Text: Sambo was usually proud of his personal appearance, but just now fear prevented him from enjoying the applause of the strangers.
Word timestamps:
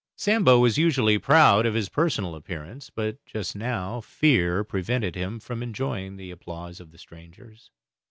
Sambo 0.15 0.57
was 0.57 0.79
usually 0.79 1.19
proud 1.19 1.67
of 1.67 1.75
his 1.75 1.87
personal 1.87 2.33
appearance, 2.33 2.89
but 2.89 3.23
just 3.23 3.55
now 3.55 4.01
fear 4.01 4.63
prevented 4.63 5.13
him 5.15 5.39
from 5.39 5.61
enjoying 5.61 6.15
the 6.17 6.31
applause 6.31 6.79
of 6.79 6.89
the 6.89 6.97
strangers. 6.97 7.69